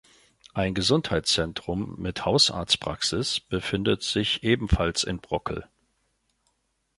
[0.55, 5.69] Ein Gesundheitszentrum mit Hausarztpraxis befindet sich ebenfalls in Brockel.